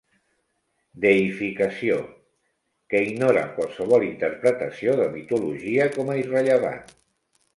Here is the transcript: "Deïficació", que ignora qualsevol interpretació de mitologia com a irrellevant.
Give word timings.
"Deïficació", 1.01 1.97
que 2.93 3.01
ignora 3.09 3.43
qualsevol 3.59 4.07
interpretació 4.07 4.95
de 5.01 5.07
mitologia 5.19 5.87
com 5.99 6.13
a 6.15 6.19
irrellevant. 6.25 6.83